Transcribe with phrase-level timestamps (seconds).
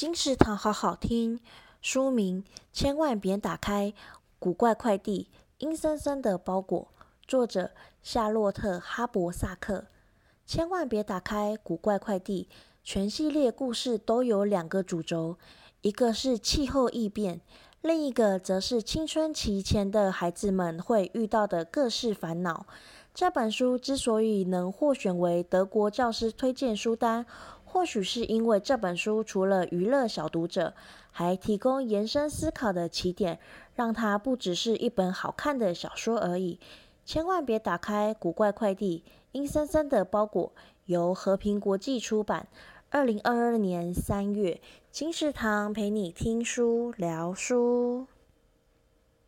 [0.00, 1.38] 金石堂好好听。
[1.82, 3.92] 书名：千万别打开
[4.38, 5.28] 古怪快递，
[5.58, 6.88] 阴森森的包裹。
[7.28, 9.88] 作者：夏洛特·哈伯萨克。
[10.46, 12.48] 千万别打开古怪快递。
[12.82, 15.36] 全系列故事都有两个主轴，
[15.82, 17.42] 一个是气候异变，
[17.82, 22.64] 另一个则是青春期前的孩子们会遇到的各式烦恼。
[23.12, 27.26] 这本书之所以能获选为德国教师推荐书单，
[27.72, 30.74] 或许是因为这本书除了娱乐小读者，
[31.12, 33.38] 还提供延伸思考的起点，
[33.76, 36.58] 让它不只是一本好看的小说而已。
[37.04, 40.52] 千万别打开古怪快递，阴森森的包裹。
[40.86, 42.48] 由和平国际出版，
[42.90, 44.60] 二零二二年三月。
[44.90, 48.08] 金石堂陪你听书聊书。